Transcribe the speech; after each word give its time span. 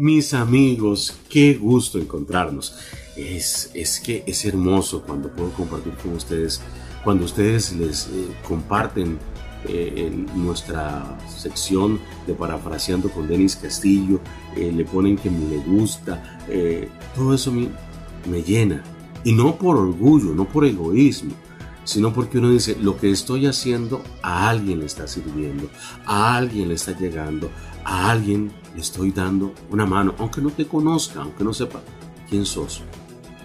mis 0.00 0.32
amigos, 0.32 1.14
qué 1.28 1.54
gusto 1.54 1.98
encontrarnos. 1.98 2.74
Es, 3.16 3.70
es 3.74 4.00
que 4.00 4.24
es 4.26 4.46
hermoso 4.46 5.02
cuando 5.02 5.30
puedo 5.30 5.52
compartir 5.52 5.92
con 5.94 6.14
ustedes, 6.14 6.62
cuando 7.04 7.26
ustedes 7.26 7.74
les 7.74 8.06
eh, 8.06 8.28
comparten 8.48 9.18
eh, 9.68 9.92
en 10.08 10.26
nuestra 10.42 11.18
sección 11.28 12.00
de 12.26 12.32
parafraseando 12.32 13.10
con 13.10 13.28
Denis 13.28 13.56
Castillo, 13.56 14.20
eh, 14.56 14.72
le 14.74 14.86
ponen 14.86 15.18
que 15.18 15.28
me 15.28 15.58
gusta, 15.58 16.40
todo 17.14 17.34
eso 17.34 17.52
me, 17.52 17.68
me 18.26 18.42
llena. 18.42 18.82
Y 19.22 19.32
no 19.32 19.56
por 19.56 19.76
orgullo, 19.76 20.34
no 20.34 20.46
por 20.46 20.64
egoísmo, 20.64 21.34
sino 21.84 22.12
porque 22.12 22.38
uno 22.38 22.50
dice, 22.50 22.76
lo 22.80 22.96
que 22.96 23.10
estoy 23.10 23.46
haciendo 23.46 24.02
a 24.22 24.48
alguien 24.48 24.80
le 24.80 24.86
está 24.86 25.08
sirviendo, 25.08 25.68
a 26.06 26.36
alguien 26.36 26.68
le 26.68 26.74
está 26.74 26.98
llegando, 26.98 27.50
a 27.84 28.10
alguien 28.10 28.52
le 28.74 28.80
estoy 28.80 29.10
dando 29.10 29.54
una 29.70 29.86
mano, 29.86 30.14
aunque 30.18 30.40
no 30.40 30.50
te 30.50 30.66
conozca, 30.66 31.22
aunque 31.22 31.44
no 31.44 31.52
sepa 31.52 31.80
quién 32.28 32.46
sos. 32.46 32.82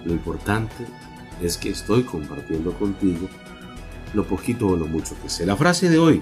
Lo 0.05 0.13
importante 0.13 0.85
es 1.41 1.57
que 1.57 1.69
estoy 1.69 2.03
compartiendo 2.03 2.71
contigo 2.73 3.27
lo 4.13 4.25
poquito 4.25 4.67
o 4.67 4.75
lo 4.75 4.87
mucho 4.87 5.15
que 5.21 5.29
sé. 5.29 5.45
La 5.45 5.57
frase 5.57 5.89
de 5.89 5.97
hoy, 5.97 6.21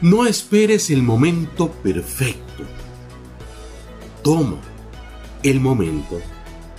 no 0.00 0.26
esperes 0.26 0.90
el 0.90 1.02
momento 1.02 1.70
perfecto. 1.70 2.64
Toma 4.22 4.58
el 5.42 5.60
momento 5.60 6.20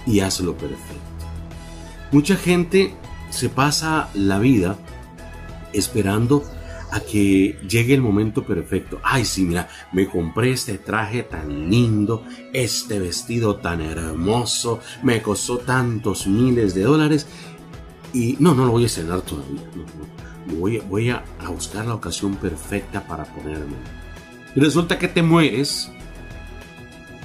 y 0.05 0.19
hazlo 0.19 0.55
perfecto. 0.55 0.93
Mucha 2.11 2.35
gente 2.35 2.93
se 3.29 3.49
pasa 3.49 4.09
la 4.13 4.39
vida 4.39 4.77
esperando 5.73 6.43
a 6.91 6.99
que 7.01 7.59
llegue 7.67 7.93
el 7.93 8.01
momento 8.01 8.45
perfecto. 8.45 8.99
Ay, 9.03 9.25
sí, 9.25 9.43
mira, 9.43 9.67
me 9.91 10.07
compré 10.07 10.51
este 10.51 10.77
traje 10.77 11.23
tan 11.23 11.69
lindo, 11.69 12.23
este 12.53 12.99
vestido 12.99 13.57
tan 13.57 13.81
hermoso, 13.81 14.79
me 15.03 15.21
costó 15.21 15.57
tantos 15.57 16.27
miles 16.27 16.73
de 16.73 16.83
dólares 16.83 17.27
y 18.13 18.37
no, 18.39 18.55
no 18.55 18.65
lo 18.65 18.71
voy 18.71 18.83
a 18.83 18.85
estrenar 18.85 19.21
todavía. 19.21 19.61
Voy, 20.57 20.77
voy 20.89 21.09
a, 21.09 21.23
buscar 21.49 21.85
la 21.85 21.95
ocasión 21.95 22.35
perfecta 22.35 23.05
para 23.05 23.25
ponerme. 23.25 23.75
Y 24.55 24.59
resulta 24.59 24.97
que 24.97 25.09
te 25.09 25.21
mueres. 25.21 25.91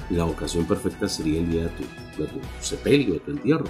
La 0.09 0.25
ocasión 0.25 0.65
perfecta 0.65 1.07
sería 1.07 1.39
el 1.39 1.49
día 1.49 1.63
de 1.63 1.69
tu, 1.69 1.83
de 2.21 2.27
tu 2.27 2.39
sepelio, 2.59 3.13
de 3.13 3.19
tu 3.21 3.31
entierro. 3.31 3.65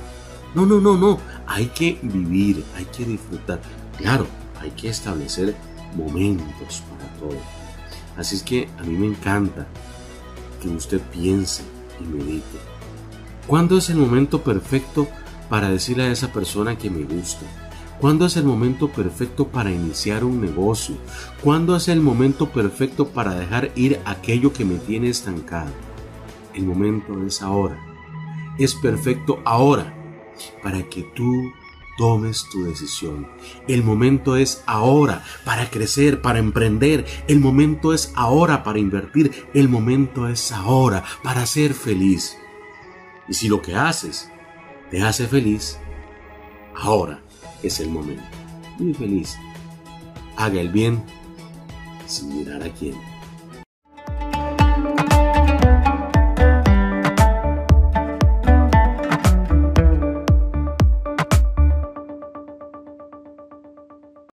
No, 0.53 0.65
no, 0.65 0.81
no, 0.81 0.97
no. 0.97 1.17
Hay 1.47 1.67
que 1.67 1.97
vivir, 2.01 2.63
hay 2.75 2.85
que 2.85 3.05
disfrutar. 3.05 3.61
Claro, 3.97 4.27
hay 4.59 4.71
que 4.71 4.89
establecer 4.89 5.55
momentos 5.95 6.83
para 6.89 7.13
todo. 7.19 7.39
Así 8.17 8.35
es 8.35 8.43
que 8.43 8.67
a 8.77 8.83
mí 8.83 8.97
me 8.97 9.07
encanta 9.07 9.67
que 10.61 10.67
usted 10.67 10.99
piense 11.11 11.63
y 11.99 12.03
medite. 12.03 12.59
¿Cuándo 13.47 13.77
es 13.77 13.89
el 13.89 13.97
momento 13.97 14.43
perfecto 14.43 15.07
para 15.49 15.69
decirle 15.69 16.03
a 16.03 16.11
esa 16.11 16.31
persona 16.31 16.77
que 16.77 16.89
me 16.89 17.03
gusta? 17.03 17.45
¿Cuándo 17.99 18.25
es 18.25 18.35
el 18.35 18.45
momento 18.45 18.89
perfecto 18.89 19.47
para 19.47 19.71
iniciar 19.71 20.23
un 20.23 20.41
negocio? 20.41 20.95
¿Cuándo 21.41 21.75
es 21.75 21.87
el 21.87 22.01
momento 22.01 22.49
perfecto 22.49 23.07
para 23.07 23.35
dejar 23.35 23.71
ir 23.75 23.99
aquello 24.05 24.51
que 24.51 24.65
me 24.65 24.75
tiene 24.75 25.09
estancado? 25.09 25.71
El 26.53 26.65
momento 26.65 27.23
es 27.25 27.41
ahora. 27.41 27.79
Es 28.57 28.75
perfecto 28.75 29.39
ahora 29.45 30.00
para 30.61 30.87
que 30.89 31.03
tú 31.03 31.51
tomes 31.97 32.47
tu 32.49 32.63
decisión. 32.63 33.27
El 33.67 33.83
momento 33.83 34.35
es 34.35 34.63
ahora 34.65 35.23
para 35.45 35.69
crecer, 35.69 36.21
para 36.21 36.39
emprender. 36.39 37.05
El 37.27 37.39
momento 37.39 37.93
es 37.93 38.11
ahora 38.15 38.63
para 38.63 38.79
invertir. 38.79 39.47
El 39.53 39.69
momento 39.69 40.27
es 40.27 40.51
ahora 40.51 41.03
para 41.23 41.45
ser 41.45 41.73
feliz. 41.73 42.37
Y 43.27 43.33
si 43.33 43.47
lo 43.47 43.61
que 43.61 43.75
haces 43.75 44.31
te 44.89 45.03
hace 45.03 45.27
feliz, 45.27 45.77
ahora 46.75 47.21
es 47.61 47.79
el 47.79 47.89
momento. 47.89 48.23
Muy 48.79 48.93
feliz. 48.93 49.37
Haga 50.37 50.59
el 50.59 50.69
bien 50.69 51.03
sin 52.07 52.35
mirar 52.35 52.63
a 52.63 52.69
quién. 52.73 53.10